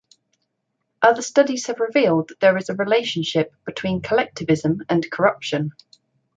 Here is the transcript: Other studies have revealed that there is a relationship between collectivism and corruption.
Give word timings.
Other 1.03 1.21
studies 1.21 1.67
have 1.67 1.79
revealed 1.79 2.29
that 2.29 2.39
there 2.39 2.57
is 2.57 2.69
a 2.69 2.73
relationship 2.73 3.53
between 3.65 4.01
collectivism 4.01 4.81
and 4.89 5.05
corruption. 5.11 5.73